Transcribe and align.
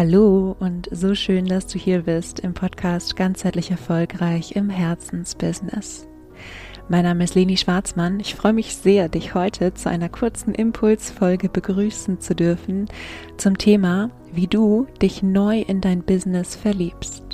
Hallo 0.00 0.56
und 0.58 0.88
so 0.90 1.14
schön, 1.14 1.44
dass 1.44 1.66
du 1.66 1.78
hier 1.78 2.04
bist 2.04 2.40
im 2.40 2.54
Podcast 2.54 3.16
Ganzheitlich 3.16 3.70
Erfolgreich 3.70 4.56
im 4.56 4.70
Herzensbusiness. 4.70 6.08
Mein 6.88 7.04
Name 7.04 7.24
ist 7.24 7.34
Leni 7.34 7.58
Schwarzmann. 7.58 8.18
Ich 8.18 8.34
freue 8.34 8.54
mich 8.54 8.74
sehr, 8.74 9.10
dich 9.10 9.34
heute 9.34 9.74
zu 9.74 9.90
einer 9.90 10.08
kurzen 10.08 10.54
Impulsfolge 10.54 11.50
begrüßen 11.50 12.18
zu 12.18 12.34
dürfen 12.34 12.88
zum 13.36 13.58
Thema, 13.58 14.10
wie 14.32 14.46
du 14.46 14.86
dich 15.02 15.22
neu 15.22 15.60
in 15.60 15.82
dein 15.82 16.02
Business 16.02 16.56
verliebst. 16.56 17.29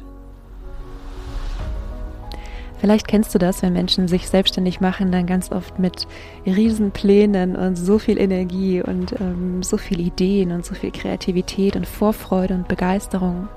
Vielleicht 2.87 3.09
kennst 3.09 3.34
du 3.34 3.41
das, 3.41 3.62
wenn 3.62 3.73
Menschen 3.73 4.07
sich 4.07 4.29
selbstständig 4.29 4.80
machen, 4.80 5.11
dann 5.11 5.27
ganz 5.27 5.50
oft 5.50 5.80
mit 5.80 6.07
Riesenplänen 6.46 7.57
und 7.57 7.75
so 7.75 7.98
viel 7.98 8.16
Energie 8.16 8.80
und 8.80 9.11
ähm, 9.21 9.64
so 9.64 9.77
viel 9.77 9.98
Ideen 9.98 10.53
und 10.53 10.64
so 10.64 10.77
viel 10.77 10.93
Kreativität 10.93 11.75
und 11.75 11.85
Vorfreude 11.85 12.54
und 12.54 12.68
Begeisterung. 12.68 13.49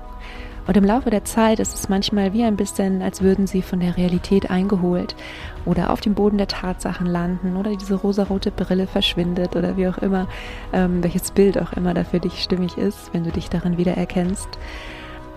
Und 0.66 0.76
im 0.76 0.82
Laufe 0.82 1.10
der 1.10 1.24
Zeit 1.24 1.60
ist 1.60 1.76
es 1.76 1.88
manchmal 1.88 2.32
wie 2.32 2.42
ein 2.42 2.56
bisschen, 2.56 3.02
als 3.02 3.22
würden 3.22 3.46
sie 3.46 3.62
von 3.62 3.78
der 3.78 3.96
Realität 3.96 4.50
eingeholt 4.50 5.14
oder 5.64 5.90
auf 5.90 6.00
dem 6.00 6.14
Boden 6.14 6.36
der 6.36 6.48
Tatsachen 6.48 7.06
landen 7.06 7.56
oder 7.56 7.70
diese 7.76 7.94
rosarote 7.94 8.50
Brille 8.50 8.88
verschwindet 8.88 9.54
oder 9.54 9.76
wie 9.76 9.86
auch 9.86 9.98
immer, 9.98 10.26
ähm, 10.72 11.04
welches 11.04 11.30
Bild 11.30 11.56
auch 11.56 11.72
immer 11.74 11.94
da 11.94 12.02
für 12.02 12.18
dich 12.18 12.42
stimmig 12.42 12.76
ist, 12.76 13.14
wenn 13.14 13.22
du 13.22 13.30
dich 13.30 13.48
darin 13.48 13.78
wiedererkennst. 13.78 14.48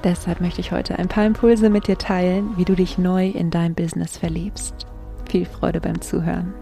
Deshalb 0.04 0.42
möchte 0.42 0.60
ich 0.60 0.74
heute 0.74 1.00
ein 1.00 1.08
paar 1.08 1.26
Impulse 1.26 1.70
mit 1.70 1.88
dir 1.88 1.98
teilen, 1.98 2.58
wie 2.58 2.66
du 2.66 2.76
dich 2.76 2.98
neu 2.98 3.30
in 3.30 3.52
dein 3.52 3.74
Business 3.74 4.18
verliebst. 4.18 4.86
Viel 5.30 5.46
Freude 5.46 5.80
beim 5.80 6.02
Zuhören. 6.02 6.54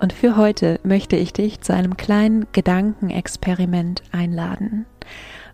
Und 0.00 0.14
für 0.14 0.36
heute 0.36 0.80
möchte 0.82 1.16
ich 1.16 1.32
dich 1.32 1.60
zu 1.60 1.74
einem 1.74 1.96
kleinen 1.96 2.46
Gedankenexperiment 2.52 4.02
einladen. 4.10 4.86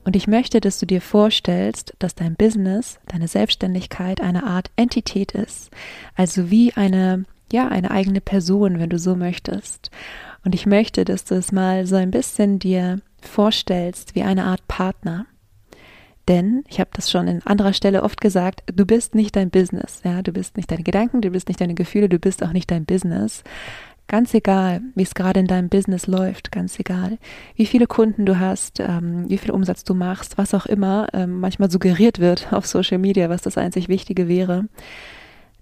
Und 0.04 0.16
ich 0.16 0.26
möchte, 0.26 0.60
dass 0.60 0.78
du 0.78 0.86
dir 0.86 1.02
vorstellst, 1.02 1.94
dass 1.98 2.14
dein 2.14 2.36
Business, 2.36 2.98
deine 3.08 3.28
Selbstständigkeit 3.28 4.20
eine 4.20 4.44
Art 4.44 4.70
Entität 4.76 5.32
ist. 5.32 5.70
Also 6.14 6.50
wie 6.50 6.72
eine, 6.72 7.24
ja, 7.52 7.68
eine 7.68 7.90
eigene 7.90 8.20
Person, 8.20 8.78
wenn 8.78 8.88
du 8.88 8.98
so 8.98 9.16
möchtest. 9.16 9.90
Und 10.44 10.54
ich 10.54 10.64
möchte, 10.64 11.04
dass 11.04 11.24
du 11.24 11.34
es 11.34 11.52
mal 11.52 11.84
so 11.86 11.96
ein 11.96 12.10
bisschen 12.10 12.58
dir 12.58 13.00
vorstellst 13.20 14.14
wie 14.14 14.22
eine 14.22 14.44
Art 14.44 14.66
Partner. 14.68 15.26
Denn, 16.28 16.62
ich 16.68 16.78
habe 16.78 16.90
das 16.92 17.10
schon 17.10 17.26
in 17.26 17.42
anderer 17.46 17.72
Stelle 17.72 18.02
oft 18.02 18.20
gesagt, 18.20 18.62
du 18.66 18.84
bist 18.84 19.14
nicht 19.14 19.34
dein 19.34 19.50
Business. 19.50 20.02
Ja, 20.04 20.20
du 20.20 20.32
bist 20.32 20.58
nicht 20.58 20.70
deine 20.70 20.82
Gedanken, 20.82 21.22
du 21.22 21.30
bist 21.30 21.48
nicht 21.48 21.60
deine 21.60 21.74
Gefühle, 21.74 22.08
du 22.08 22.18
bist 22.18 22.42
auch 22.44 22.52
nicht 22.52 22.70
dein 22.70 22.84
Business. 22.84 23.42
Ganz 24.08 24.32
egal, 24.34 24.82
wie 24.94 25.02
es 25.02 25.14
gerade 25.14 25.40
in 25.40 25.46
deinem 25.46 25.68
Business 25.68 26.06
läuft, 26.06 26.52
ganz 26.52 26.78
egal, 26.78 27.18
wie 27.56 27.66
viele 27.66 27.86
Kunden 27.86 28.24
du 28.24 28.38
hast, 28.38 28.80
ähm, 28.80 29.28
wie 29.28 29.36
viel 29.36 29.50
Umsatz 29.50 29.84
du 29.84 29.94
machst, 29.94 30.38
was 30.38 30.54
auch 30.54 30.64
immer 30.66 31.08
ähm, 31.12 31.40
manchmal 31.40 31.70
suggeriert 31.70 32.18
wird 32.18 32.52
auf 32.52 32.66
Social 32.66 32.98
Media, 32.98 33.28
was 33.28 33.42
das 33.42 33.58
einzig 33.58 33.88
Wichtige 33.88 34.28
wäre. 34.28 34.64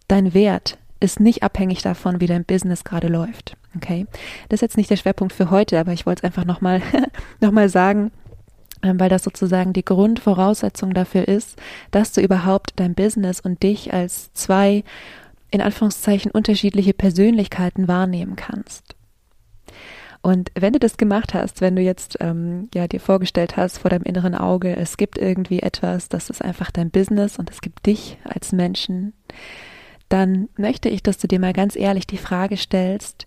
Dein 0.08 0.32
Wert 0.34 0.78
ist 1.00 1.20
nicht 1.20 1.42
abhängig 1.42 1.82
davon, 1.82 2.20
wie 2.20 2.26
dein 2.26 2.44
Business 2.44 2.84
gerade 2.84 3.08
läuft. 3.08 3.56
Okay, 3.76 4.06
das 4.48 4.58
ist 4.58 4.62
jetzt 4.62 4.76
nicht 4.76 4.90
der 4.90 4.96
Schwerpunkt 4.96 5.34
für 5.34 5.50
heute, 5.50 5.78
aber 5.78 5.92
ich 5.92 6.06
wollte 6.06 6.20
es 6.20 6.24
einfach 6.24 6.44
nochmal 6.44 6.80
noch 7.40 7.50
mal 7.50 7.68
sagen, 7.68 8.10
ähm, 8.82 8.98
weil 9.00 9.08
das 9.08 9.24
sozusagen 9.24 9.72
die 9.72 9.84
Grundvoraussetzung 9.84 10.94
dafür 10.94 11.28
ist, 11.28 11.60
dass 11.90 12.12
du 12.12 12.20
überhaupt 12.20 12.72
dein 12.76 12.94
Business 12.94 13.40
und 13.40 13.62
dich 13.62 13.92
als 13.92 14.32
zwei, 14.32 14.84
in 15.50 15.60
Anführungszeichen, 15.60 16.30
unterschiedliche 16.30 16.94
Persönlichkeiten 16.94 17.88
wahrnehmen 17.88 18.36
kannst. 18.36 18.94
Und 20.22 20.50
wenn 20.54 20.72
du 20.72 20.80
das 20.80 20.96
gemacht 20.96 21.34
hast, 21.34 21.60
wenn 21.60 21.76
du 21.76 21.82
jetzt 21.82 22.16
ähm, 22.20 22.68
ja 22.74 22.88
dir 22.88 22.98
vorgestellt 22.98 23.56
hast 23.56 23.78
vor 23.78 23.90
deinem 23.90 24.02
inneren 24.02 24.34
Auge, 24.34 24.74
es 24.74 24.96
gibt 24.96 25.18
irgendwie 25.18 25.60
etwas, 25.60 26.08
das 26.08 26.30
ist 26.30 26.42
einfach 26.42 26.70
dein 26.72 26.90
Business 26.90 27.38
und 27.38 27.48
es 27.50 27.60
gibt 27.60 27.86
dich 27.86 28.18
als 28.24 28.50
Menschen, 28.50 29.12
dann 30.08 30.48
möchte 30.56 30.88
ich, 30.88 31.02
dass 31.02 31.18
du 31.18 31.26
dir 31.26 31.40
mal 31.40 31.52
ganz 31.52 31.76
ehrlich 31.76 32.06
die 32.06 32.18
Frage 32.18 32.56
stellst, 32.56 33.26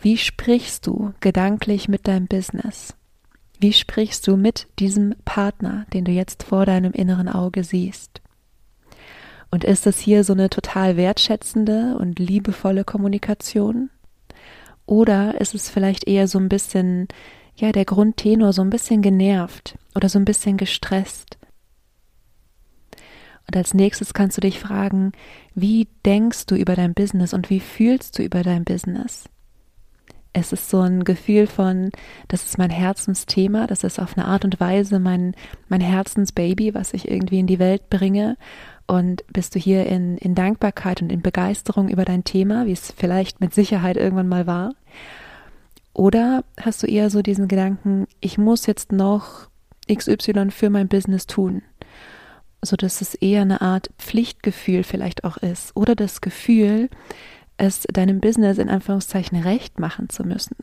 wie 0.00 0.18
sprichst 0.18 0.86
du 0.86 1.12
gedanklich 1.20 1.88
mit 1.88 2.06
deinem 2.06 2.26
Business? 2.26 2.94
Wie 3.58 3.72
sprichst 3.72 4.26
du 4.26 4.36
mit 4.36 4.68
diesem 4.78 5.14
Partner, 5.24 5.86
den 5.92 6.04
du 6.04 6.12
jetzt 6.12 6.42
vor 6.42 6.66
deinem 6.66 6.92
inneren 6.92 7.28
Auge 7.28 7.64
siehst? 7.64 8.20
Und 9.50 9.64
ist 9.64 9.86
das 9.86 9.98
hier 9.98 10.24
so 10.24 10.34
eine 10.34 10.50
total 10.50 10.96
wertschätzende 10.96 11.96
und 11.98 12.18
liebevolle 12.18 12.84
Kommunikation? 12.84 13.90
Oder 14.84 15.40
ist 15.40 15.54
es 15.54 15.70
vielleicht 15.70 16.06
eher 16.06 16.28
so 16.28 16.38
ein 16.38 16.48
bisschen, 16.48 17.08
ja, 17.56 17.72
der 17.72 17.84
Grundtenor 17.84 18.52
so 18.52 18.62
ein 18.62 18.70
bisschen 18.70 19.02
genervt 19.02 19.78
oder 19.94 20.08
so 20.08 20.18
ein 20.18 20.24
bisschen 20.24 20.56
gestresst? 20.56 21.38
Und 23.46 23.56
als 23.56 23.74
nächstes 23.74 24.12
kannst 24.12 24.36
du 24.36 24.40
dich 24.40 24.58
fragen, 24.58 25.12
wie 25.54 25.88
denkst 26.04 26.46
du 26.46 26.56
über 26.56 26.74
dein 26.74 26.94
Business 26.94 27.32
und 27.32 27.48
wie 27.50 27.60
fühlst 27.60 28.18
du 28.18 28.22
über 28.22 28.42
dein 28.42 28.64
Business? 28.64 29.28
Es 30.32 30.52
ist 30.52 30.68
so 30.68 30.80
ein 30.80 31.04
Gefühl 31.04 31.46
von, 31.46 31.90
das 32.28 32.44
ist 32.44 32.58
mein 32.58 32.68
Herzensthema, 32.68 33.66
das 33.66 33.84
ist 33.84 33.98
auf 33.98 34.18
eine 34.18 34.26
Art 34.26 34.44
und 34.44 34.60
Weise 34.60 34.98
mein, 34.98 35.34
mein 35.68 35.80
Herzensbaby, 35.80 36.74
was 36.74 36.92
ich 36.92 37.10
irgendwie 37.10 37.38
in 37.38 37.46
die 37.46 37.58
Welt 37.58 37.88
bringe. 37.88 38.36
Und 38.86 39.24
bist 39.32 39.54
du 39.54 39.58
hier 39.58 39.86
in, 39.86 40.18
in 40.18 40.34
Dankbarkeit 40.34 41.00
und 41.00 41.10
in 41.10 41.22
Begeisterung 41.22 41.88
über 41.88 42.04
dein 42.04 42.24
Thema, 42.24 42.66
wie 42.66 42.72
es 42.72 42.92
vielleicht 42.94 43.40
mit 43.40 43.54
Sicherheit 43.54 43.96
irgendwann 43.96 44.28
mal 44.28 44.46
war? 44.46 44.74
Oder 45.94 46.44
hast 46.60 46.82
du 46.82 46.86
eher 46.86 47.08
so 47.08 47.22
diesen 47.22 47.48
Gedanken, 47.48 48.06
ich 48.20 48.36
muss 48.36 48.66
jetzt 48.66 48.92
noch 48.92 49.48
XY 49.90 50.50
für 50.50 50.68
mein 50.68 50.88
Business 50.88 51.26
tun? 51.26 51.62
So 52.62 52.76
dass 52.76 53.00
es 53.00 53.14
eher 53.14 53.42
eine 53.42 53.60
Art 53.60 53.90
Pflichtgefühl 53.98 54.82
vielleicht 54.82 55.24
auch 55.24 55.36
ist 55.36 55.76
oder 55.76 55.94
das 55.94 56.20
Gefühl, 56.20 56.88
es 57.56 57.82
deinem 57.92 58.20
Business 58.20 58.58
in 58.58 58.68
Anführungszeichen 58.68 59.40
recht 59.40 59.80
machen 59.80 60.08
zu 60.08 60.24
müssen. 60.24 60.56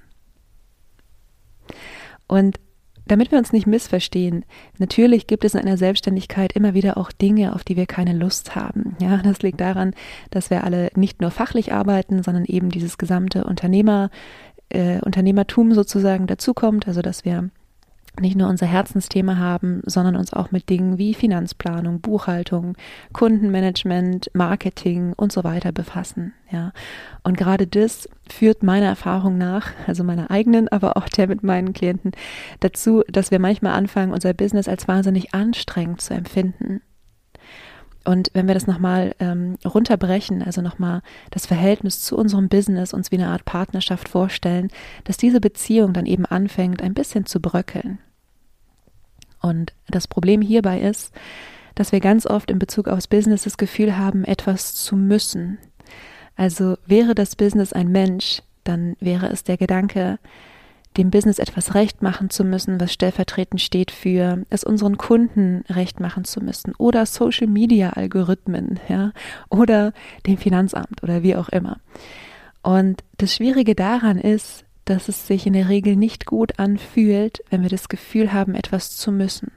Und 2.28 2.60
damit 3.06 3.32
wir 3.32 3.38
uns 3.38 3.52
nicht 3.52 3.68
missverstehen, 3.68 4.46
natürlich 4.78 5.28
gibt 5.28 5.44
es 5.44 5.56
in 5.56 5.62
einer 5.62 5.78
Selbstständigkeit 5.78 6.54
immer 6.54 6.74
wieder 6.74 6.98
auch 6.98 7.12
Dinge, 7.12 7.54
auf 7.54 7.64
die 7.64 7.76
wir 7.76 7.86
keine 7.86 8.14
Lust 8.14 8.56
haben. 8.56 8.96
Ja, 9.02 9.18
das 9.18 9.42
liegt 9.42 9.60
daran, 9.60 9.94
dass 10.30 10.50
wir 10.50 10.64
alle 10.64 10.90
nicht 10.96 11.20
nur 11.20 11.32
fachlich 11.32 11.74
arbeiten, 11.74 12.24
sondern 12.24 12.46
eben 12.46 12.70
dieses 12.70 12.98
gesamte 12.98 13.44
Unternehmer, 13.44 14.10
äh, 14.70 15.00
Unternehmertum 15.02 15.74
sozusagen 15.74 16.28
dazukommt, 16.28 16.88
also 16.88 17.02
dass 17.02 17.26
wir 17.26 17.50
nicht 18.20 18.36
nur 18.36 18.48
unser 18.48 18.68
Herzensthema 18.68 19.38
haben, 19.38 19.82
sondern 19.86 20.16
uns 20.16 20.34
auch 20.34 20.52
mit 20.52 20.70
Dingen 20.70 20.98
wie 20.98 21.14
Finanzplanung, 21.14 22.00
Buchhaltung, 22.00 22.78
Kundenmanagement, 23.12 24.30
Marketing 24.34 25.14
und 25.18 25.32
so 25.32 25.44
weiter 25.44 25.72
befassen. 25.72 26.34
Ja. 26.52 26.74
Und 27.24 27.38
gerade 27.38 27.66
das 27.66 28.08
führt 28.30 28.62
meiner 28.62 28.86
Erfahrung 28.86 29.38
nach, 29.38 29.72
also 29.88 30.04
meiner 30.04 30.30
eigenen, 30.30 30.68
aber 30.68 30.96
auch 30.96 31.10
der 31.10 31.28
mit 31.28 31.44
meinen 31.44 31.74
Klienten, 31.74 32.12
dazu, 32.60 33.04
dass 33.08 33.32
wir 33.32 33.40
manchmal 33.40 33.74
anfangen, 33.74 34.14
unser 34.14 34.34
Business 34.34 34.68
als 34.68 34.88
wahnsinnig 34.88 35.34
anstrengend 35.34 36.02
zu 36.02 36.14
empfinden. 36.14 36.82
Und 38.06 38.32
wenn 38.34 38.48
wir 38.48 38.54
das 38.54 38.68
nochmal 38.68 39.16
ähm, 39.20 39.58
runterbrechen, 39.64 40.44
also 40.44 40.62
nochmal 40.62 41.02
das 41.32 41.46
Verhältnis 41.46 42.02
zu 42.02 42.18
unserem 42.18 42.50
Business 42.50 42.94
uns 42.94 43.12
wie 43.12 43.16
eine 43.16 43.30
Art 43.30 43.46
Partnerschaft 43.46 44.10
vorstellen, 44.10 44.70
dass 45.06 45.18
diese 45.18 45.40
Beziehung 45.40 45.94
dann 45.94 46.06
eben 46.06 46.26
anfängt, 46.26 46.82
ein 46.82 46.94
bisschen 46.94 47.26
zu 47.26 47.40
bröckeln. 47.40 48.00
Und 49.42 49.74
das 49.88 50.08
Problem 50.08 50.42
hierbei 50.42 50.82
ist, 50.82 51.14
dass 51.76 51.92
wir 51.92 52.00
ganz 52.02 52.26
oft 52.26 52.52
in 52.52 52.60
Bezug 52.60 52.88
aufs 52.88 53.08
Business 53.08 53.44
das 53.44 53.58
Gefühl 53.58 53.98
haben, 53.98 54.26
etwas 54.26 54.76
zu 54.76 54.96
müssen. 54.96 55.58
Also 56.36 56.78
wäre 56.86 57.16
das 57.16 57.36
Business 57.36 57.74
ein 57.74 57.88
Mensch, 57.88 58.42
dann 58.64 58.96
wäre 59.00 59.28
es 59.28 59.44
der 59.44 59.58
Gedanke, 59.58 60.20
dem 60.98 61.12
Business 61.12 61.40
etwas 61.40 61.74
recht 61.76 62.02
machen 62.02 62.30
zu 62.30 62.44
müssen, 62.44 62.80
was 62.80 62.94
stellvertretend 62.94 63.62
steht 63.62 63.92
für 63.92 64.44
es 64.50 64.64
unseren 64.64 64.98
Kunden 64.98 65.64
recht 65.70 66.00
machen 66.00 66.24
zu 66.24 66.42
müssen 66.42 66.74
oder 66.78 67.06
Social 67.06 67.48
Media 67.48 67.92
Algorithmen, 67.92 68.80
ja, 68.88 69.12
oder 69.50 69.94
dem 70.28 70.38
Finanzamt 70.38 71.04
oder 71.04 71.24
wie 71.24 71.36
auch 71.36 71.50
immer. 71.50 71.78
Und 72.62 73.04
das 73.18 73.36
Schwierige 73.36 73.76
daran 73.76 74.18
ist, 74.18 74.66
dass 74.86 75.08
es 75.08 75.28
sich 75.28 75.46
in 75.46 75.54
der 75.54 75.70
Regel 75.70 75.96
nicht 75.96 76.26
gut 76.26 76.60
anfühlt, 76.60 77.44
wenn 77.50 77.62
wir 77.62 77.70
das 77.70 77.90
Gefühl 77.90 78.34
haben, 78.34 78.56
etwas 78.56 78.96
zu 78.96 79.12
müssen. 79.12 79.52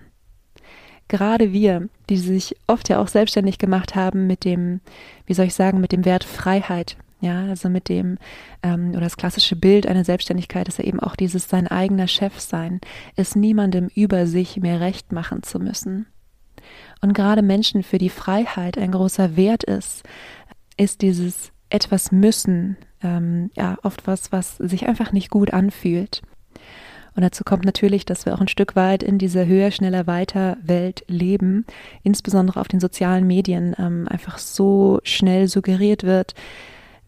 Gerade 1.09 1.53
wir, 1.53 1.89
die 2.09 2.17
sich 2.17 2.57
oft 2.67 2.89
ja 2.89 3.01
auch 3.01 3.09
selbstständig 3.09 3.59
gemacht 3.59 3.95
haben 3.95 4.27
mit 4.27 4.45
dem, 4.45 4.81
wie 5.27 5.35
soll 5.35 5.47
ich 5.47 5.55
sagen, 5.55 5.81
mit 5.81 5.93
dem 5.93 6.05
Wert 6.05 6.25
Freiheit, 6.25 6.97
ja, 7.21 7.47
also 7.47 7.69
mit 7.69 7.89
dem, 7.89 8.19
ähm, 8.63 8.91
oder 8.91 9.01
das 9.01 9.17
klassische 9.17 9.57
Bild 9.57 9.87
einer 9.87 10.05
Selbstständigkeit 10.05 10.69
ist 10.69 10.79
ja 10.79 10.85
eben 10.85 11.01
auch 11.01 11.17
dieses 11.17 11.49
sein 11.49 11.67
eigener 11.67 12.09
Chef 12.09 12.41
sein, 12.41 12.81
es 13.17 13.35
niemandem 13.35 13.89
über 13.95 14.27
sich 14.27 14.59
mehr 14.59 14.81
recht 14.81 15.13
machen 15.13 15.43
zu 15.43 15.59
müssen. 15.59 16.07
Und 17.01 17.15
gerade 17.15 17.43
Menschen, 17.43 17.83
für 17.83 17.99
die 17.99 18.11
Freiheit 18.11 18.77
ein 18.79 18.93
großer 18.93 19.37
Wert 19.37 19.65
ist, 19.65 20.03
ist 20.77 21.03
dieses 21.03 21.53
etwas 21.71 22.13
müssen, 22.13 22.77
ähm, 23.03 23.51
ja, 23.57 23.77
oft 23.83 24.07
was, 24.07 24.33
was 24.33 24.57
sich 24.57 24.87
einfach 24.87 25.13
nicht 25.13 25.31
gut 25.31 25.53
anfühlt. 25.53 26.23
Und 27.15 27.23
dazu 27.23 27.45
kommt 27.45 27.65
natürlich, 27.65 28.05
dass 28.05 28.27
wir 28.27 28.35
auch 28.35 28.41
ein 28.41 28.49
Stück 28.49 28.77
weit 28.77 29.03
in 29.03 29.19
dieser 29.19 29.47
höher, 29.47 29.71
schneller, 29.71 30.07
weiter 30.07 30.59
Welt 30.63 31.03
leben, 31.09 31.65
insbesondere 32.03 32.61
auf 32.61 32.69
den 32.69 32.79
sozialen 32.79 33.27
Medien 33.27 33.75
ähm, 33.79 34.07
einfach 34.07 34.37
so 34.37 35.01
schnell 35.03 35.49
suggeriert 35.49 36.03
wird, 36.03 36.35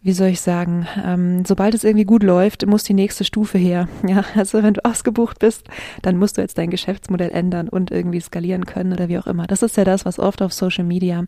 wie 0.00 0.12
soll 0.12 0.28
ich 0.28 0.40
sagen, 0.40 0.86
ähm, 1.04 1.44
sobald 1.44 1.74
es 1.74 1.84
irgendwie 1.84 2.04
gut 2.04 2.22
läuft, 2.22 2.64
muss 2.66 2.84
die 2.84 2.94
nächste 2.94 3.24
Stufe 3.24 3.58
her. 3.58 3.88
Ja, 4.08 4.24
also 4.36 4.62
wenn 4.62 4.74
du 4.74 4.84
ausgebucht 4.84 5.38
bist, 5.38 5.68
dann 6.02 6.16
musst 6.16 6.38
du 6.38 6.40
jetzt 6.40 6.56
dein 6.56 6.70
Geschäftsmodell 6.70 7.30
ändern 7.30 7.68
und 7.68 7.90
irgendwie 7.90 8.20
skalieren 8.20 8.64
können 8.64 8.92
oder 8.92 9.08
wie 9.08 9.18
auch 9.18 9.26
immer. 9.26 9.46
Das 9.46 9.62
ist 9.62 9.76
ja 9.76 9.84
das, 9.84 10.06
was 10.06 10.18
oft 10.18 10.40
auf 10.40 10.52
Social 10.52 10.84
Media 10.84 11.24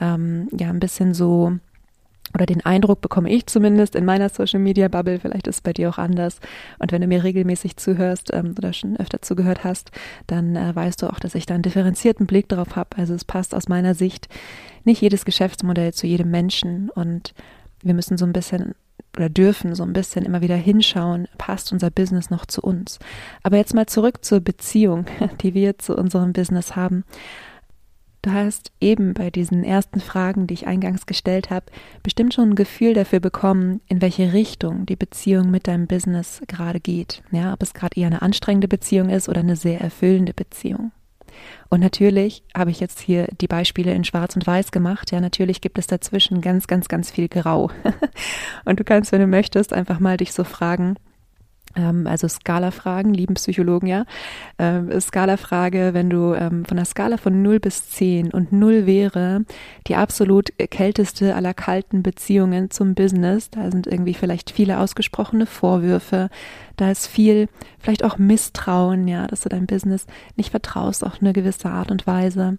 ähm, 0.00 0.48
ja 0.58 0.70
ein 0.70 0.80
bisschen 0.80 1.14
so 1.14 1.52
oder 2.34 2.46
den 2.46 2.64
Eindruck 2.64 3.00
bekomme 3.00 3.30
ich 3.30 3.46
zumindest 3.46 3.94
in 3.94 4.04
meiner 4.04 4.28
Social 4.28 4.60
Media 4.60 4.88
Bubble, 4.88 5.20
vielleicht 5.20 5.46
ist 5.46 5.56
es 5.56 5.60
bei 5.62 5.72
dir 5.72 5.88
auch 5.88 5.98
anders. 5.98 6.40
Und 6.78 6.92
wenn 6.92 7.00
du 7.00 7.06
mir 7.06 7.22
regelmäßig 7.24 7.76
zuhörst 7.76 8.32
ähm, 8.32 8.54
oder 8.58 8.72
schon 8.72 8.96
öfter 8.96 9.22
zugehört 9.22 9.64
hast, 9.64 9.90
dann 10.26 10.56
äh, 10.56 10.74
weißt 10.74 11.02
du 11.02 11.06
auch, 11.06 11.20
dass 11.20 11.34
ich 11.34 11.46
da 11.46 11.54
einen 11.54 11.62
differenzierten 11.62 12.26
Blick 12.26 12.48
drauf 12.48 12.76
habe. 12.76 12.96
Also 12.96 13.14
es 13.14 13.24
passt 13.24 13.54
aus 13.54 13.68
meiner 13.68 13.94
Sicht 13.94 14.28
nicht 14.84 15.00
jedes 15.00 15.24
Geschäftsmodell 15.24 15.94
zu 15.94 16.06
jedem 16.06 16.30
Menschen 16.30 16.90
und 16.90 17.32
wir 17.86 17.94
müssen 17.94 18.18
so 18.18 18.26
ein 18.26 18.32
bisschen 18.32 18.74
oder 19.16 19.28
dürfen 19.30 19.74
so 19.74 19.82
ein 19.82 19.92
bisschen 19.92 20.24
immer 20.24 20.42
wieder 20.42 20.56
hinschauen, 20.56 21.26
passt 21.38 21.72
unser 21.72 21.90
Business 21.90 22.30
noch 22.30 22.46
zu 22.46 22.60
uns. 22.60 22.98
Aber 23.42 23.56
jetzt 23.56 23.74
mal 23.74 23.86
zurück 23.86 24.24
zur 24.24 24.40
Beziehung, 24.40 25.06
die 25.40 25.54
wir 25.54 25.78
zu 25.78 25.96
unserem 25.96 26.32
Business 26.32 26.76
haben. 26.76 27.04
Du 28.26 28.32
hast 28.32 28.72
eben 28.80 29.14
bei 29.14 29.30
diesen 29.30 29.62
ersten 29.62 30.00
Fragen, 30.00 30.48
die 30.48 30.54
ich 30.54 30.66
eingangs 30.66 31.06
gestellt 31.06 31.48
habe, 31.50 31.66
bestimmt 32.02 32.34
schon 32.34 32.50
ein 32.50 32.54
Gefühl 32.56 32.92
dafür 32.92 33.20
bekommen, 33.20 33.80
in 33.86 34.02
welche 34.02 34.32
Richtung 34.32 34.84
die 34.84 34.96
Beziehung 34.96 35.50
mit 35.52 35.68
deinem 35.68 35.86
Business 35.86 36.42
gerade 36.48 36.80
geht. 36.80 37.22
Ja, 37.30 37.52
ob 37.52 37.62
es 37.62 37.72
gerade 37.72 37.98
eher 37.98 38.08
eine 38.08 38.22
anstrengende 38.22 38.66
Beziehung 38.66 39.10
ist 39.10 39.28
oder 39.28 39.40
eine 39.40 39.54
sehr 39.54 39.80
erfüllende 39.80 40.34
Beziehung. 40.34 40.90
Und 41.68 41.80
natürlich 41.80 42.42
habe 42.56 42.70
ich 42.70 42.80
jetzt 42.80 43.00
hier 43.00 43.28
die 43.40 43.48
Beispiele 43.48 43.92
in 43.92 44.04
Schwarz 44.04 44.36
und 44.36 44.46
Weiß 44.46 44.70
gemacht. 44.70 45.12
Ja, 45.12 45.20
natürlich 45.20 45.60
gibt 45.60 45.78
es 45.78 45.86
dazwischen 45.86 46.40
ganz, 46.40 46.66
ganz, 46.66 46.88
ganz 46.88 47.10
viel 47.10 47.28
Grau. 47.28 47.70
und 48.64 48.78
du 48.80 48.84
kannst, 48.84 49.12
wenn 49.12 49.20
du 49.20 49.26
möchtest, 49.26 49.72
einfach 49.72 49.98
mal 49.98 50.16
dich 50.16 50.32
so 50.32 50.44
fragen, 50.44 50.96
also 52.06 52.28
Skala-Fragen, 52.28 53.12
lieben 53.12 53.34
Psychologen 53.34 53.86
ja. 53.86 54.04
Ähm, 54.58 54.90
Skala-Frage, 54.98 55.90
wenn 55.92 56.10
du 56.10 56.34
ähm, 56.34 56.64
von 56.64 56.76
der 56.76 56.86
Skala 56.86 57.16
von 57.16 57.42
0 57.42 57.60
bis 57.60 57.90
10 57.90 58.32
und 58.32 58.52
0 58.52 58.86
wäre 58.86 59.44
die 59.86 59.96
absolut 59.96 60.50
kälteste 60.70 61.34
aller 61.34 61.54
kalten 61.54 62.02
Beziehungen 62.02 62.70
zum 62.70 62.94
Business, 62.94 63.50
da 63.50 63.70
sind 63.70 63.86
irgendwie 63.86 64.14
vielleicht 64.14 64.50
viele 64.50 64.78
ausgesprochene 64.78 65.46
Vorwürfe, 65.46 66.30
da 66.76 66.90
ist 66.90 67.06
viel, 67.06 67.48
vielleicht 67.78 68.04
auch 68.04 68.18
Misstrauen, 68.18 69.08
ja, 69.08 69.26
dass 69.26 69.42
du 69.42 69.48
deinem 69.48 69.66
Business 69.66 70.06
nicht 70.36 70.50
vertraust 70.50 71.04
auf 71.04 71.20
eine 71.20 71.32
gewisse 71.32 71.68
Art 71.68 71.90
und 71.90 72.06
Weise. 72.06 72.58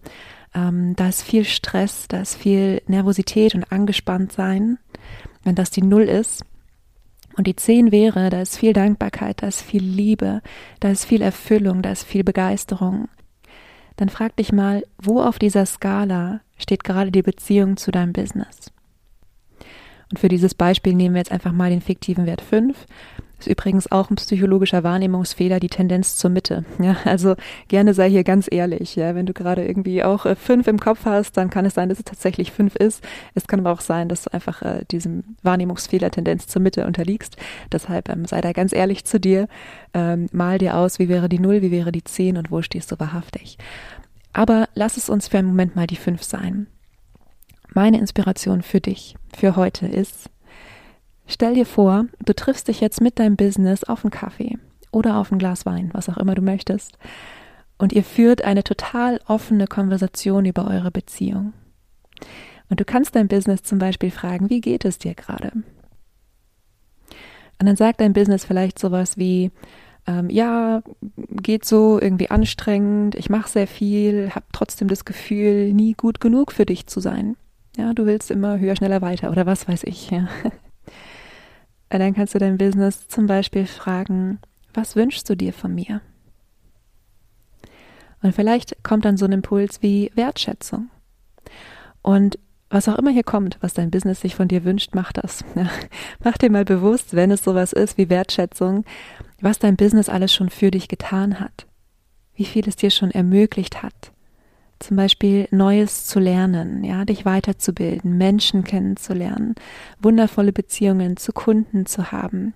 Ähm, 0.56 0.96
da 0.96 1.10
ist 1.10 1.24
viel 1.24 1.44
Stress, 1.44 2.08
da 2.08 2.22
ist 2.22 2.36
viel 2.36 2.82
Nervosität 2.88 3.56
und 3.56 3.72
angespannt 3.72 4.32
sein. 4.32 4.78
Wenn 5.44 5.56
das 5.56 5.70
die 5.70 5.84
Null 5.84 6.04
ist, 6.04 6.44
und 7.38 7.46
die 7.48 7.56
zehn 7.56 7.92
wäre, 7.92 8.30
da 8.30 8.42
ist 8.42 8.58
viel 8.58 8.74
Dankbarkeit, 8.74 9.44
da 9.44 9.48
ist 9.48 9.62
viel 9.62 9.84
Liebe, 9.84 10.42
da 10.80 10.90
ist 10.90 11.06
viel 11.06 11.22
Erfüllung, 11.22 11.84
da 11.84 11.92
ist 11.92 12.04
viel 12.04 12.24
Begeisterung. 12.24 13.10
Dann 13.96 14.10
frag 14.10 14.36
dich 14.36 14.52
mal, 14.52 14.84
wo 14.98 15.22
auf 15.22 15.40
dieser 15.40 15.66
Skala 15.66 16.42
steht 16.58 16.84
gerade 16.84 17.12
die 17.12 17.22
Beziehung 17.22 17.78
zu 17.78 17.92
deinem 17.92 18.14
Business? 18.14 18.72
Und 20.10 20.20
für 20.20 20.30
dieses 20.30 20.56
Beispiel 20.56 20.94
nehmen 20.94 21.16
wir 21.16 21.20
jetzt 21.20 21.32
einfach 21.32 21.52
mal 21.52 21.70
den 21.70 21.82
fiktiven 21.82 22.26
Wert 22.26 22.42
5 22.42 22.86
ist 23.40 23.48
übrigens 23.48 23.92
auch 23.92 24.10
ein 24.10 24.16
psychologischer 24.16 24.84
Wahrnehmungsfehler, 24.84 25.60
die 25.60 25.70
Tendenz 25.70 26.16
zur 26.16 26.30
Mitte. 26.30 26.66
Ja, 26.80 26.98
also 27.06 27.36
gerne 27.68 27.94
sei 27.94 28.10
hier 28.10 28.24
ganz 28.24 28.48
ehrlich. 28.50 28.96
Ja, 28.96 29.14
wenn 29.16 29.26
du 29.26 29.34
gerade 29.34 29.66
irgendwie 29.66 30.04
auch 30.04 30.26
äh, 30.26 30.36
fünf 30.36 30.68
im 30.68 30.80
Kopf 30.80 31.06
hast, 31.06 31.38
dann 31.38 31.50
kann 31.50 31.66
es 31.66 31.76
sein, 31.76 31.90
dass 31.90 32.00
es 32.00 32.06
tatsächlich 32.06 32.52
fünf 32.52 32.76
ist. 32.76 33.04
Es 33.36 33.48
kann 33.48 33.60
aber 33.60 33.72
auch 33.72 33.82
sein, 33.82 34.10
dass 34.10 34.24
du 34.24 34.34
einfach 34.34 34.62
äh, 34.62 34.86
diesem 34.90 35.24
Wahrnehmungsfehler 35.44 36.10
Tendenz 36.10 36.48
zur 36.48 36.62
Mitte 36.62 36.86
unterliegst. 36.86 37.38
Deshalb 37.72 38.10
ähm, 38.10 38.26
sei 38.26 38.42
da 38.42 38.54
ganz 38.54 38.74
ehrlich 38.74 39.06
zu 39.06 39.20
dir. 39.20 39.48
Ähm, 39.94 40.28
mal 40.32 40.58
dir 40.58 40.76
aus, 40.78 41.00
wie 41.00 41.10
wäre 41.10 41.30
die 41.30 41.40
Null, 41.40 41.62
wie 41.62 41.72
wäre 41.72 41.92
die 41.92 42.04
Zehn 42.04 42.38
und 42.38 42.52
wo 42.52 42.62
stehst 42.62 42.92
du 42.92 43.00
wahrhaftig. 43.00 43.58
Aber 44.34 44.68
lass 44.74 44.98
es 44.98 45.10
uns 45.10 45.28
für 45.28 45.38
einen 45.38 45.48
Moment 45.48 45.76
mal 45.76 45.88
die 45.88 45.96
fünf 45.96 46.24
sein. 46.24 46.68
Meine 47.74 48.00
Inspiration 48.00 48.62
für 48.62 48.82
dich, 48.82 49.16
für 49.36 49.56
heute 49.56 49.88
ist, 49.88 50.30
Stell 51.28 51.56
dir 51.56 51.66
vor, 51.66 52.06
du 52.26 52.34
triffst 52.34 52.70
dich 52.70 52.80
jetzt 52.80 53.02
mit 53.02 53.20
deinem 53.20 53.36
Business 53.36 53.84
auf 53.84 54.04
einen 54.04 54.12
Kaffee 54.12 54.58
oder 54.92 55.18
auf 55.18 55.32
ein 55.32 55.40
Glas 55.40 55.66
Wein, 55.66 55.90
was 55.94 56.10
auch 56.10 56.18
immer 56.18 56.36
du 56.36 56.42
möchtest, 56.42 56.98
und 57.78 57.94
ihr 57.94 58.04
führt 58.04 58.44
eine 58.44 58.64
total 58.64 59.20
offene 59.28 59.68
Konversation 59.68 60.46
über 60.46 60.66
eure 60.68 60.90
Beziehung. 60.90 61.54
Und 62.70 62.80
du 62.80 62.86
kannst 62.86 63.16
dein 63.16 63.28
Business 63.28 63.62
zum 63.62 63.78
Beispiel 63.78 64.10
fragen, 64.10 64.50
wie 64.50 64.62
geht 64.62 64.86
es 64.86 64.98
dir 64.98 65.14
gerade? 65.14 65.52
Und 67.60 67.66
dann 67.66 67.76
sagt 67.76 68.02
dein 68.02 68.14
Business 68.14 68.46
vielleicht 68.46 68.80
sowas 68.80 69.18
wie, 69.18 69.52
ähm, 70.06 70.30
ja, 70.30 70.82
geht 71.16 71.66
so 71.66 72.00
irgendwie 72.02 72.30
anstrengend, 72.30 73.16
ich 73.16 73.30
mache 73.30 73.50
sehr 73.50 73.68
viel, 73.68 74.32
habe 74.34 74.46
trotzdem 74.54 74.88
das 74.88 75.06
Gefühl, 75.06 75.74
nie 75.74 75.94
gut 75.94 76.20
genug 76.20 76.52
für 76.52 76.66
dich 76.66 76.88
zu 76.88 77.00
sein. 77.00 77.36
Ja, 77.76 77.94
du 77.94 78.06
willst 78.06 78.32
immer 78.32 78.58
höher, 78.58 78.76
schneller, 78.76 79.02
weiter 79.02 79.30
oder 79.30 79.46
was 79.46 79.68
weiß 79.68 79.84
ich. 79.84 80.10
Ja. 80.10 80.28
Dann 81.90 82.14
kannst 82.14 82.36
du 82.36 82.40
dein 82.40 82.58
Business 82.58 83.08
zum 83.08 83.28
Beispiel 83.28 83.66
fragen, 83.66 84.40
was 84.74 84.96
wünschst 84.96 85.30
du 85.30 85.36
dir 85.36 85.54
von 85.54 85.74
mir? 85.74 86.02
Und 88.22 88.34
vielleicht 88.34 88.84
kommt 88.84 89.06
dann 89.06 89.18
so 89.18 89.26
ein 89.26 89.32
Impuls 89.32 89.82
wie 89.82 90.12
Wertschätzung. 90.16 90.90
Und 92.02 92.40
was 92.70 92.90
auch 92.90 92.98
immer 92.98 93.12
hier 93.12 93.24
kommt, 93.24 93.58
was 93.62 93.74
dein 93.74 93.92
Business 93.92 94.22
sich 94.22 94.36
von 94.36 94.48
dir 94.48 94.66
wünscht, 94.66 94.92
mach 94.94 95.14
das. 95.14 95.46
Mach 96.24 96.38
dir 96.38 96.52
mal 96.52 96.66
bewusst, 96.66 97.16
wenn 97.16 97.32
es 97.32 97.44
sowas 97.44 97.72
ist 97.72 97.98
wie 97.98 98.10
Wertschätzung, 98.10 98.84
was 99.40 99.60
dein 99.60 99.78
Business 99.78 100.10
alles 100.10 100.34
schon 100.34 100.50
für 100.50 100.72
dich 100.72 100.90
getan 100.90 101.40
hat, 101.40 101.66
wie 102.36 102.44
viel 102.46 102.68
es 102.68 102.76
dir 102.76 102.90
schon 102.92 103.12
ermöglicht 103.12 103.84
hat, 103.84 104.12
zum 104.80 104.98
Beispiel 104.98 105.48
Neues 105.52 106.06
zu 106.06 106.20
lernen, 106.20 106.84
ja, 106.84 107.06
dich 107.06 107.26
weiterzubilden, 107.26 108.18
Menschen 108.18 108.64
kennenzulernen, 108.64 109.56
wundervolle 110.02 110.54
Beziehungen 110.54 111.18
zu 111.18 111.32
Kunden 111.34 111.86
zu 111.86 112.12
haben, 112.12 112.54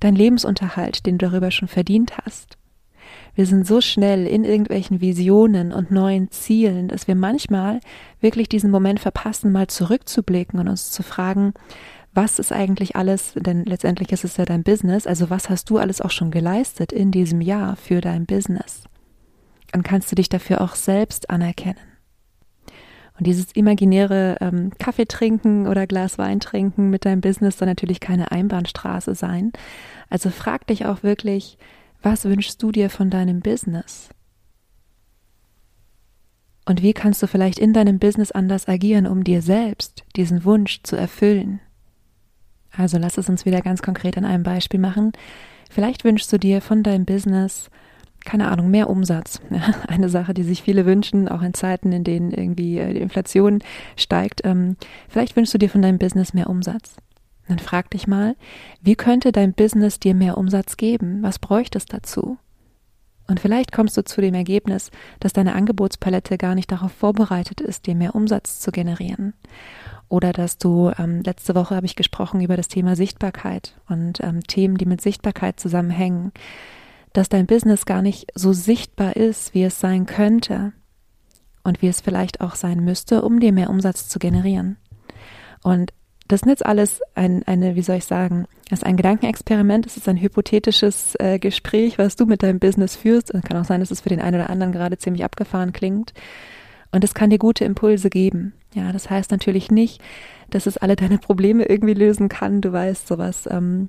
dein 0.00 0.14
Lebensunterhalt, 0.14 1.06
den 1.06 1.18
du 1.18 1.26
darüber 1.26 1.50
schon 1.50 1.68
verdient 1.68 2.18
hast. 2.18 2.56
Wir 3.34 3.46
sind 3.46 3.66
so 3.66 3.80
schnell 3.80 4.26
in 4.26 4.44
irgendwelchen 4.44 5.00
Visionen 5.00 5.72
und 5.72 5.90
neuen 5.90 6.30
Zielen, 6.30 6.88
dass 6.88 7.06
wir 7.06 7.14
manchmal 7.14 7.80
wirklich 8.20 8.48
diesen 8.48 8.70
Moment 8.70 9.00
verpassen, 9.00 9.52
mal 9.52 9.68
zurückzublicken 9.68 10.58
und 10.58 10.68
uns 10.68 10.90
zu 10.90 11.02
fragen, 11.02 11.54
was 12.14 12.38
ist 12.38 12.52
eigentlich 12.52 12.96
alles, 12.96 13.34
denn 13.36 13.64
letztendlich 13.64 14.10
ist 14.10 14.24
es 14.24 14.38
ja 14.38 14.44
dein 14.44 14.64
Business, 14.64 15.06
also 15.06 15.30
was 15.30 15.48
hast 15.48 15.70
du 15.70 15.78
alles 15.78 16.00
auch 16.00 16.10
schon 16.10 16.30
geleistet 16.30 16.92
in 16.92 17.12
diesem 17.12 17.40
Jahr 17.40 17.76
für 17.76 18.00
dein 18.00 18.26
Business? 18.26 18.87
Dann 19.72 19.82
kannst 19.82 20.10
du 20.10 20.16
dich 20.16 20.28
dafür 20.28 20.60
auch 20.60 20.74
selbst 20.74 21.30
anerkennen. 21.30 21.78
Und 23.18 23.26
dieses 23.26 23.50
imaginäre 23.52 24.36
ähm, 24.40 24.70
Kaffee 24.78 25.06
trinken 25.06 25.66
oder 25.66 25.86
Glas 25.88 26.18
Wein 26.18 26.38
trinken 26.38 26.88
mit 26.88 27.04
deinem 27.04 27.20
Business 27.20 27.58
soll 27.58 27.66
natürlich 27.66 27.98
keine 27.98 28.30
Einbahnstraße 28.30 29.14
sein. 29.14 29.52
Also 30.08 30.30
frag 30.30 30.66
dich 30.68 30.86
auch 30.86 31.02
wirklich, 31.02 31.58
was 32.00 32.24
wünschst 32.24 32.62
du 32.62 32.70
dir 32.70 32.90
von 32.90 33.10
deinem 33.10 33.40
Business? 33.40 34.10
Und 36.64 36.82
wie 36.82 36.92
kannst 36.92 37.22
du 37.22 37.26
vielleicht 37.26 37.58
in 37.58 37.72
deinem 37.72 37.98
Business 37.98 38.30
anders 38.30 38.68
agieren, 38.68 39.06
um 39.06 39.24
dir 39.24 39.42
selbst 39.42 40.04
diesen 40.14 40.44
Wunsch 40.44 40.82
zu 40.84 40.94
erfüllen? 40.94 41.60
Also 42.70 42.98
lass 42.98 43.18
es 43.18 43.28
uns 43.28 43.44
wieder 43.46 43.62
ganz 43.62 43.82
konkret 43.82 44.16
an 44.16 44.24
einem 44.24 44.44
Beispiel 44.44 44.78
machen. 44.78 45.12
Vielleicht 45.70 46.04
wünschst 46.04 46.32
du 46.32 46.38
dir 46.38 46.60
von 46.60 46.82
deinem 46.82 47.04
Business 47.04 47.70
keine 48.24 48.50
Ahnung, 48.50 48.70
mehr 48.70 48.90
Umsatz. 48.90 49.40
Eine 49.88 50.08
Sache, 50.08 50.34
die 50.34 50.42
sich 50.42 50.62
viele 50.62 50.86
wünschen, 50.86 51.28
auch 51.28 51.42
in 51.42 51.54
Zeiten, 51.54 51.92
in 51.92 52.04
denen 52.04 52.30
irgendwie 52.30 52.78
äh, 52.78 52.92
die 52.94 53.00
Inflation 53.00 53.60
steigt. 53.96 54.42
Ähm, 54.44 54.76
vielleicht 55.08 55.36
wünschst 55.36 55.54
du 55.54 55.58
dir 55.58 55.70
von 55.70 55.82
deinem 55.82 55.98
Business 55.98 56.34
mehr 56.34 56.50
Umsatz. 56.50 56.96
Dann 57.48 57.58
frag 57.58 57.90
dich 57.90 58.06
mal, 58.06 58.36
wie 58.82 58.94
könnte 58.94 59.32
dein 59.32 59.54
Business 59.54 59.98
dir 59.98 60.14
mehr 60.14 60.36
Umsatz 60.36 60.76
geben? 60.76 61.22
Was 61.22 61.38
bräuchte 61.38 61.78
es 61.78 61.86
dazu? 61.86 62.36
Und 63.26 63.40
vielleicht 63.40 63.72
kommst 63.72 63.96
du 63.96 64.04
zu 64.04 64.20
dem 64.20 64.34
Ergebnis, 64.34 64.90
dass 65.20 65.34
deine 65.34 65.54
Angebotspalette 65.54 66.38
gar 66.38 66.54
nicht 66.54 66.72
darauf 66.72 66.92
vorbereitet 66.92 67.60
ist, 67.60 67.86
dir 67.86 67.94
mehr 67.94 68.14
Umsatz 68.14 68.60
zu 68.60 68.70
generieren. 68.70 69.34
Oder 70.08 70.32
dass 70.32 70.56
du, 70.56 70.90
ähm, 70.98 71.22
letzte 71.22 71.54
Woche 71.54 71.76
habe 71.76 71.84
ich 71.84 71.94
gesprochen 71.94 72.40
über 72.40 72.56
das 72.56 72.68
Thema 72.68 72.96
Sichtbarkeit 72.96 73.78
und 73.88 74.22
ähm, 74.22 74.42
Themen, 74.42 74.78
die 74.78 74.86
mit 74.86 75.02
Sichtbarkeit 75.02 75.60
zusammenhängen 75.60 76.32
dass 77.18 77.28
dein 77.28 77.46
Business 77.46 77.84
gar 77.84 78.00
nicht 78.00 78.30
so 78.36 78.52
sichtbar 78.52 79.16
ist, 79.16 79.52
wie 79.52 79.64
es 79.64 79.80
sein 79.80 80.06
könnte 80.06 80.72
und 81.64 81.82
wie 81.82 81.88
es 81.88 82.00
vielleicht 82.00 82.40
auch 82.40 82.54
sein 82.54 82.84
müsste, 82.84 83.22
um 83.22 83.40
dir 83.40 83.52
mehr 83.52 83.70
Umsatz 83.70 84.08
zu 84.08 84.20
generieren. 84.20 84.76
Und 85.64 85.92
das 86.28 86.42
ist 86.42 86.48
jetzt 86.48 86.66
alles 86.66 87.00
ein, 87.16 87.42
eine, 87.42 87.74
wie 87.74 87.82
soll 87.82 87.96
ich 87.96 88.04
sagen, 88.04 88.46
das 88.70 88.80
ist 88.80 88.86
ein 88.86 88.96
Gedankenexperiment, 88.96 89.84
es 89.84 89.96
ist 89.96 90.08
ein 90.08 90.20
hypothetisches 90.20 91.16
äh, 91.18 91.40
Gespräch, 91.40 91.98
was 91.98 92.14
du 92.14 92.24
mit 92.24 92.44
deinem 92.44 92.60
Business 92.60 92.94
führst. 92.94 93.34
Es 93.34 93.42
kann 93.42 93.56
auch 93.56 93.64
sein, 93.64 93.80
dass 93.80 93.90
es 93.90 94.02
für 94.02 94.10
den 94.10 94.20
einen 94.20 94.36
oder 94.36 94.50
anderen 94.50 94.72
gerade 94.72 94.96
ziemlich 94.96 95.24
abgefahren 95.24 95.72
klingt. 95.72 96.14
Und 96.92 97.02
es 97.02 97.14
kann 97.14 97.30
dir 97.30 97.38
gute 97.38 97.64
Impulse 97.64 98.10
geben. 98.10 98.52
Ja, 98.74 98.92
das 98.92 99.10
heißt 99.10 99.32
natürlich 99.32 99.72
nicht, 99.72 100.00
dass 100.50 100.66
es 100.66 100.76
alle 100.76 100.94
deine 100.94 101.18
Probleme 101.18 101.64
irgendwie 101.64 101.94
lösen 101.94 102.28
kann. 102.28 102.60
Du 102.60 102.72
weißt, 102.72 103.08
sowas 103.08 103.48
ähm, 103.50 103.88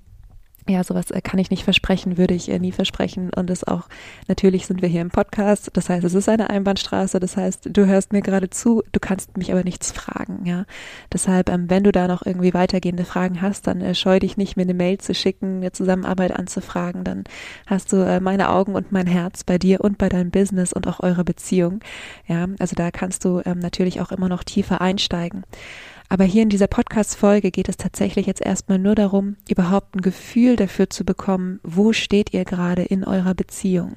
ja, 0.69 0.83
sowas 0.83 1.11
äh, 1.11 1.21
kann 1.21 1.39
ich 1.39 1.49
nicht 1.49 1.63
versprechen, 1.63 2.17
würde 2.17 2.33
ich 2.33 2.49
äh, 2.49 2.59
nie 2.59 2.71
versprechen. 2.71 3.31
Und 3.35 3.49
das 3.49 3.63
auch, 3.63 3.89
natürlich 4.27 4.67
sind 4.67 4.81
wir 4.81 4.89
hier 4.89 5.01
im 5.01 5.09
Podcast. 5.09 5.71
Das 5.73 5.89
heißt, 5.89 6.03
es 6.03 6.13
ist 6.13 6.29
eine 6.29 6.49
Einbahnstraße. 6.49 7.19
Das 7.19 7.37
heißt, 7.37 7.69
du 7.71 7.87
hörst 7.87 8.13
mir 8.13 8.21
gerade 8.21 8.49
zu, 8.49 8.83
du 8.91 8.99
kannst 8.99 9.37
mich 9.37 9.51
aber 9.51 9.63
nichts 9.63 9.91
fragen, 9.91 10.45
ja. 10.45 10.65
Deshalb, 11.11 11.49
ähm, 11.49 11.69
wenn 11.69 11.83
du 11.83 11.91
da 11.91 12.07
noch 12.07 12.25
irgendwie 12.25 12.53
weitergehende 12.53 13.05
Fragen 13.05 13.41
hast, 13.41 13.67
dann 13.67 13.81
äh, 13.81 13.95
scheu 13.95 14.19
dich 14.19 14.37
nicht, 14.37 14.57
mir 14.57 14.63
eine 14.63 14.73
Mail 14.73 14.99
zu 14.99 15.13
schicken, 15.13 15.57
eine 15.57 15.71
Zusammenarbeit 15.71 16.37
anzufragen. 16.37 17.03
Dann 17.03 17.23
hast 17.65 17.91
du 17.91 18.19
meine 18.21 18.49
Augen 18.49 18.75
und 18.75 18.91
mein 18.91 19.07
Herz 19.07 19.43
bei 19.43 19.57
dir 19.57 19.81
und 19.81 19.97
bei 19.97 20.09
deinem 20.09 20.31
Business 20.31 20.73
und 20.73 20.87
auch 20.87 20.99
eurer 20.99 21.23
Beziehung. 21.23 21.79
Ja, 22.27 22.47
also 22.59 22.75
da 22.75 22.91
kannst 22.91 23.25
du 23.25 23.41
ähm, 23.45 23.59
natürlich 23.59 24.01
auch 24.01 24.11
immer 24.11 24.29
noch 24.29 24.43
tiefer 24.43 24.81
einsteigen. 24.81 25.43
Aber 26.11 26.23
hier 26.23 26.41
in 26.41 26.49
dieser 26.49 26.67
Podcast-Folge 26.67 27.51
geht 27.51 27.69
es 27.69 27.77
tatsächlich 27.77 28.25
jetzt 28.25 28.41
erstmal 28.41 28.79
nur 28.79 28.95
darum, 28.95 29.35
überhaupt 29.47 29.95
ein 29.95 30.01
Gefühl 30.01 30.55
dafür 30.55 30.89
zu 30.89 31.05
bekommen, 31.05 31.59
wo 31.61 31.93
steht 31.93 32.33
ihr 32.33 32.45
gerade 32.45 32.81
in 32.81 33.03
eurer 33.03 33.35
Beziehung. 33.35 33.95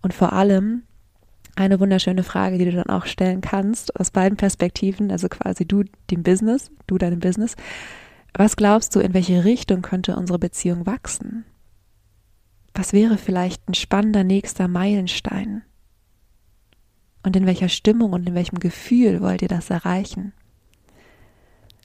Und 0.00 0.14
vor 0.14 0.32
allem 0.32 0.84
eine 1.56 1.80
wunderschöne 1.80 2.22
Frage, 2.22 2.56
die 2.56 2.66
du 2.66 2.70
dann 2.70 2.88
auch 2.88 3.06
stellen 3.06 3.40
kannst, 3.40 3.98
aus 3.98 4.12
beiden 4.12 4.36
Perspektiven, 4.36 5.10
also 5.10 5.28
quasi 5.28 5.66
du 5.66 5.82
dem 6.08 6.22
Business, 6.22 6.70
du 6.86 6.98
deinem 6.98 7.18
Business. 7.18 7.56
Was 8.32 8.54
glaubst 8.54 8.94
du, 8.94 9.00
in 9.00 9.12
welche 9.12 9.44
Richtung 9.44 9.82
könnte 9.82 10.14
unsere 10.14 10.38
Beziehung 10.38 10.86
wachsen? 10.86 11.44
Was 12.74 12.92
wäre 12.92 13.18
vielleicht 13.18 13.68
ein 13.68 13.74
spannender 13.74 14.22
nächster 14.22 14.68
Meilenstein? 14.68 15.62
Und 17.24 17.34
in 17.34 17.44
welcher 17.44 17.68
Stimmung 17.68 18.12
und 18.12 18.28
in 18.28 18.36
welchem 18.36 18.60
Gefühl 18.60 19.20
wollt 19.20 19.42
ihr 19.42 19.48
das 19.48 19.68
erreichen? 19.68 20.32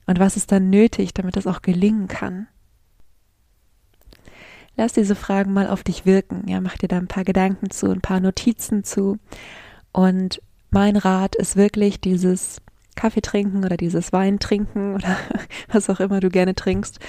Und 0.06 0.20
was 0.20 0.38
ist 0.38 0.52
dann 0.52 0.70
nötig, 0.70 1.14
damit 1.14 1.36
das 1.36 1.48
auch 1.48 1.62
gelingen 1.62 2.08
kann? 2.08 2.48
Lass 4.78 4.94
diese 4.94 5.16
Fragen 5.16 5.54
mal 5.54 5.68
auf 5.68 5.84
dich 5.84 6.06
wirken. 6.06 6.48
Ja, 6.48 6.60
mach 6.60 6.78
dir 6.78 6.88
da 6.88 6.98
ein 6.98 7.08
paar 7.08 7.24
Gedanken 7.24 7.70
zu, 7.70 7.90
ein 7.90 8.02
paar 8.02 8.20
Notizen 8.20 8.84
zu. 8.84 9.18
Und 9.92 10.42
mein 10.70 10.98
Rat 10.98 11.36
ist 11.36 11.56
wirklich 11.56 12.02
dieses 12.02 12.62
Kaffee 12.96 13.22
trinken 13.22 13.64
oder 13.64 13.78
dieses 13.78 14.12
Wein 14.12 14.40
trinken 14.40 14.94
oder 14.96 15.18
was 15.70 15.90
auch 15.90 16.00
immer 16.00 16.20
du 16.20 16.30
gerne 16.30 16.56
trinkst, 16.56 17.00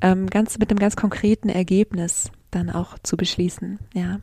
ähm, 0.00 0.28
ganz 0.28 0.58
mit 0.58 0.70
einem 0.70 0.78
ganz 0.78 0.96
konkreten 0.96 1.48
Ergebnis 1.48 2.30
dann 2.50 2.70
auch 2.70 2.98
zu 3.02 3.16
beschließen. 3.16 3.78
Ja, 3.94 4.20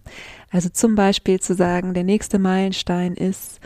also 0.52 0.70
zum 0.70 0.96
Beispiel 0.96 1.40
zu 1.40 1.54
sagen, 1.54 1.94
der 1.94 2.04
nächste 2.04 2.40
Meilenstein 2.40 3.14
ist, 3.16 3.60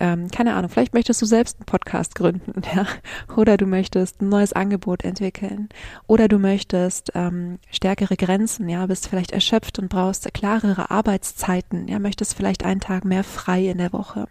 ähm, 0.00 0.28
keine 0.28 0.54
Ahnung, 0.54 0.70
vielleicht 0.70 0.94
möchtest 0.94 1.22
du 1.22 1.26
selbst 1.26 1.58
einen 1.58 1.66
Podcast 1.66 2.14
gründen, 2.14 2.62
ja, 2.74 2.86
oder 3.36 3.56
du 3.56 3.66
möchtest 3.66 4.20
ein 4.20 4.28
neues 4.28 4.52
Angebot 4.52 5.04
entwickeln, 5.04 5.68
oder 6.06 6.26
du 6.26 6.38
möchtest 6.38 7.12
ähm, 7.14 7.58
stärkere 7.70 8.16
Grenzen, 8.16 8.68
ja, 8.68 8.86
bist 8.86 9.08
vielleicht 9.08 9.32
erschöpft 9.32 9.78
und 9.78 9.88
brauchst 9.88 10.32
klarere 10.34 10.90
Arbeitszeiten, 10.90 11.86
ja, 11.86 11.98
möchtest 11.98 12.34
vielleicht 12.34 12.64
einen 12.64 12.80
Tag 12.80 13.04
mehr 13.04 13.24
frei 13.24 13.66
in 13.68 13.78
der 13.78 13.92
Woche, 13.92 14.26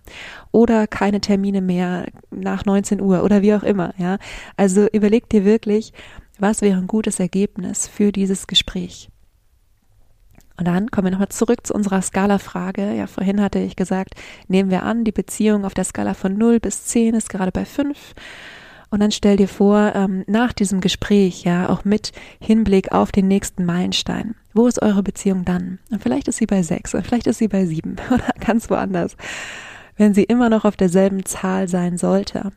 oder 0.52 0.88
keine 0.88 1.22
Termine 1.22 1.62
mehr 1.62 2.08
nach 2.32 2.66
19 2.66 3.00
Uhr 3.00 3.24
oder 3.24 3.42
wie 3.42 3.54
auch 3.54 3.64
immer, 3.64 3.94
ja. 3.98 4.18
Also 4.58 4.88
überleg 4.92 5.30
dir 5.30 5.46
wirklich, 5.46 5.94
was 6.40 6.62
wäre 6.62 6.78
ein 6.78 6.88
gutes 6.88 7.20
Ergebnis 7.20 7.88
für 7.88 8.12
dieses 8.12 8.48
Gespräch. 8.48 9.10
Und 10.60 10.68
dann 10.68 10.92
kommen 10.92 11.06
wir 11.06 11.12
nochmal 11.12 11.30
zurück 11.30 11.66
zu 11.66 11.74
unserer 11.74 12.01
Skala-Frage. 12.01 12.94
Ja, 12.94 13.08
vorhin 13.08 13.42
hatte 13.42 13.60
ich 13.60 13.78
gesagt, 13.78 14.16
nehmen 14.50 14.70
wir 14.70 14.84
an, 14.84 15.06
die 15.06 15.13
Beziehung 15.13 15.63
auf 15.63 15.74
der 15.74 15.86
Skala 15.86 16.13
von 16.13 16.38
0 16.38 16.60
bis 16.60 16.84
10 16.84 17.16
ist 17.16 17.30
gerade 17.30 17.54
bei 17.54 17.63
5. 17.63 17.98
Und 18.89 19.00
dann 19.00 19.12
stell 19.12 19.38
dir 19.38 19.48
vor, 19.48 19.94
ähm, 19.96 20.25
nach 20.28 20.51
diesem 20.51 20.82
Gespräch, 20.82 21.44
ja, 21.46 21.70
auch 21.70 21.86
mit 21.86 22.12
Hinblick 22.42 22.92
auf 22.92 23.13
den 23.13 23.30
nächsten 23.30 23.63
Meilenstein, 23.63 24.36
wo 24.54 24.68
ist 24.68 24.82
eure 24.82 25.01
Beziehung 25.01 25.46
dann? 25.46 25.80
Und 25.92 26.04
vielleicht 26.04 26.28
ist 26.28 26.38
sie 26.38 26.48
bei 26.48 26.62
6 26.62 26.96
und 26.96 27.08
vielleicht 27.08 27.28
ist 27.28 27.38
sie 27.38 27.48
bei 27.48 27.66
7 27.66 27.96
oder 28.13 28.34
ganz 28.46 28.70
woanders. 28.70 29.16
Wenn 29.96 30.13
sie 30.13 30.24
immer 30.24 30.50
noch 30.50 30.66
auf 30.66 30.75
derselben 30.75 31.24
Zahl 31.25 31.70
sein 31.70 31.98
sollte, 31.98 32.51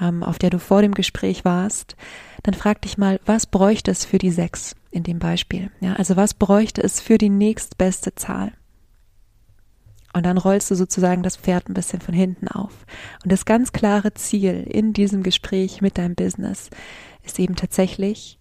ähm, 0.00 0.22
auf 0.22 0.38
der 0.38 0.50
du 0.50 0.58
vor 0.58 0.80
dem 0.80 0.94
Gespräch 0.94 1.44
warst, 1.44 1.96
dann 2.44 2.54
frag 2.54 2.80
dich 2.80 2.96
mal, 2.96 3.20
was 3.26 3.44
bräuchte 3.44 3.90
es 3.90 4.06
für 4.06 4.18
die 4.18 4.30
6? 4.30 4.74
In 4.96 5.02
dem 5.02 5.18
Beispiel. 5.18 5.70
Ja, 5.80 5.92
also 5.94 6.16
was 6.16 6.34
bräuchte 6.34 6.82
es 6.82 7.00
für 7.00 7.18
die 7.18 7.28
nächstbeste 7.28 8.14
Zahl? 8.14 8.52
Und 10.12 10.24
dann 10.24 10.38
rollst 10.38 10.70
du 10.70 10.74
sozusagen 10.74 11.22
das 11.22 11.36
Pferd 11.36 11.68
ein 11.68 11.74
bisschen 11.74 12.00
von 12.00 12.14
hinten 12.14 12.48
auf. 12.48 12.86
Und 13.22 13.30
das 13.30 13.44
ganz 13.44 13.72
klare 13.72 14.14
Ziel 14.14 14.66
in 14.66 14.94
diesem 14.94 15.22
Gespräch 15.22 15.82
mit 15.82 15.98
deinem 15.98 16.14
Business 16.14 16.70
ist 17.22 17.38
eben 17.38 17.54
tatsächlich 17.54 18.38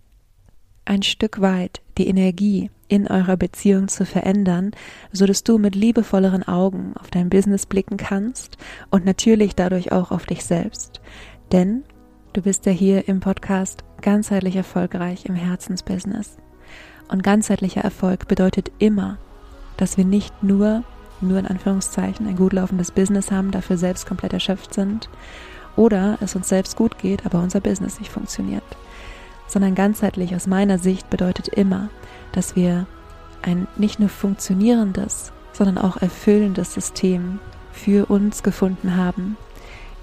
ein 0.86 1.04
Stück 1.04 1.42
weit 1.42 1.82
die 1.98 2.08
Energie 2.08 2.72
in 2.88 3.08
eurer 3.08 3.36
Beziehung 3.36 3.90
zu 3.90 4.06
verändern, 4.06 4.72
so 5.12 5.26
dass 5.26 5.44
du 5.44 5.58
mit 5.58 5.76
liebevolleren 5.76 6.44
Augen 6.44 6.94
auf 6.96 7.10
dein 7.10 7.30
Business 7.30 7.66
blicken 7.66 7.98
kannst 7.98 8.58
und 8.90 9.04
natürlich 9.04 9.56
dadurch 9.56 9.92
auch 9.92 10.12
auf 10.12 10.26
dich 10.26 10.46
selbst. 10.46 11.02
Denn 11.52 11.84
du 12.32 12.42
bist 12.42 12.66
ja 12.66 12.72
hier 12.72 13.10
im 13.10 13.20
Podcast 13.20 13.84
ganzheitlich 14.02 14.56
erfolgreich 14.56 15.26
im 15.26 15.36
Herzensbusiness. 15.36 16.38
Und 17.08 17.24
ganzheitlicher 17.24 17.82
Erfolg 17.82 18.28
bedeutet 18.28 18.72
immer, 18.80 19.18
dass 19.78 19.98
wir 19.98 20.06
nicht 20.06 20.44
nur, 20.44 20.84
nur 21.22 21.38
in 21.38 21.48
Anführungszeichen, 21.48 22.28
ein 22.28 22.36
gut 22.36 22.54
laufendes 22.54 22.92
Business 22.92 23.32
haben, 23.32 23.52
dafür 23.52 23.78
selbst 23.78 24.08
komplett 24.08 24.34
erschöpft 24.34 24.74
sind 24.74 25.10
oder 25.76 26.18
es 26.22 26.36
uns 26.36 26.50
selbst 26.50 26.76
gut 26.76 26.98
geht, 26.98 27.26
aber 27.26 27.42
unser 27.42 27.60
Business 27.60 28.00
nicht 28.00 28.12
funktioniert. 28.12 28.64
Sondern 29.48 29.76
ganzheitlich 29.76 30.36
aus 30.36 30.48
meiner 30.48 30.80
Sicht 30.80 31.10
bedeutet 31.10 31.50
immer, 31.50 31.90
dass 32.32 32.56
wir 32.56 32.88
ein 33.42 33.68
nicht 33.78 34.00
nur 34.00 34.10
funktionierendes, 34.10 35.32
sondern 35.54 35.78
auch 35.78 35.98
erfüllendes 35.98 36.74
System 36.74 37.40
für 37.72 38.08
uns 38.08 38.42
gefunden 38.42 38.96
haben, 38.96 39.38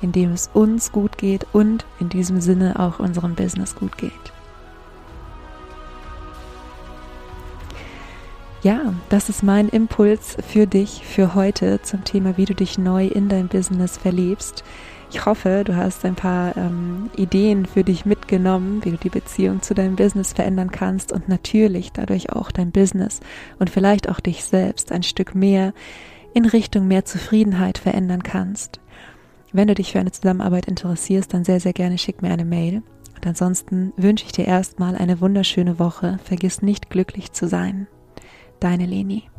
in 0.00 0.12
dem 0.12 0.32
es 0.32 0.50
uns 0.52 0.92
gut 0.92 1.18
geht 1.18 1.46
und 1.52 1.84
in 1.98 2.08
diesem 2.08 2.40
Sinne 2.40 2.78
auch 2.78 2.98
unserem 2.98 3.34
Business 3.34 3.74
gut 3.74 3.98
geht. 3.98 4.12
Ja, 8.62 8.94
das 9.08 9.28
ist 9.28 9.42
mein 9.42 9.68
Impuls 9.68 10.36
für 10.46 10.68
dich 10.68 11.04
für 11.04 11.34
heute 11.34 11.82
zum 11.82 12.04
Thema, 12.04 12.36
wie 12.36 12.44
du 12.44 12.54
dich 12.54 12.78
neu 12.78 13.08
in 13.08 13.28
dein 13.28 13.48
Business 13.48 13.96
verlebst. 13.96 14.62
Ich 15.10 15.26
hoffe, 15.26 15.64
du 15.64 15.74
hast 15.74 16.04
ein 16.04 16.14
paar 16.14 16.56
ähm, 16.56 17.10
Ideen 17.16 17.66
für 17.66 17.82
dich 17.82 18.06
mitgenommen, 18.06 18.80
wie 18.84 18.92
du 18.92 18.98
die 18.98 19.08
Beziehung 19.08 19.62
zu 19.62 19.74
deinem 19.74 19.96
Business 19.96 20.32
verändern 20.32 20.70
kannst 20.70 21.10
und 21.10 21.28
natürlich 21.28 21.90
dadurch 21.90 22.30
auch 22.30 22.52
dein 22.52 22.70
Business 22.70 23.18
und 23.58 23.68
vielleicht 23.68 24.08
auch 24.08 24.20
dich 24.20 24.44
selbst 24.44 24.92
ein 24.92 25.02
Stück 25.02 25.34
mehr 25.34 25.74
in 26.32 26.44
Richtung 26.44 26.86
mehr 26.86 27.04
Zufriedenheit 27.04 27.78
verändern 27.78 28.22
kannst. 28.22 28.78
Wenn 29.52 29.66
du 29.66 29.74
dich 29.74 29.90
für 29.90 29.98
eine 29.98 30.12
Zusammenarbeit 30.12 30.66
interessierst, 30.66 31.34
dann 31.34 31.44
sehr, 31.44 31.58
sehr 31.58 31.72
gerne 31.72 31.98
schick 31.98 32.22
mir 32.22 32.30
eine 32.30 32.44
Mail. 32.44 32.82
Und 33.16 33.26
ansonsten 33.26 33.92
wünsche 33.96 34.24
ich 34.24 34.32
dir 34.32 34.46
erstmal 34.46 34.94
eine 34.94 35.20
wunderschöne 35.20 35.80
Woche. 35.80 36.20
Vergiss 36.22 36.62
nicht 36.62 36.90
glücklich 36.90 37.32
zu 37.32 37.48
sein. 37.48 37.88
Deine 38.62 38.86
Leni. 38.86 39.31